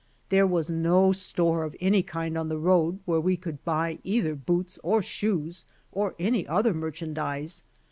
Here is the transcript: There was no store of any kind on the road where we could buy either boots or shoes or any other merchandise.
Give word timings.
There 0.29 0.47
was 0.47 0.67
no 0.67 1.11
store 1.11 1.63
of 1.63 1.75
any 1.79 2.01
kind 2.01 2.35
on 2.35 2.49
the 2.49 2.57
road 2.57 2.97
where 3.05 3.19
we 3.21 3.37
could 3.37 3.63
buy 3.63 3.99
either 4.03 4.33
boots 4.33 4.79
or 4.81 5.03
shoes 5.03 5.63
or 5.91 6.15
any 6.17 6.47
other 6.47 6.73
merchandise. 6.73 7.61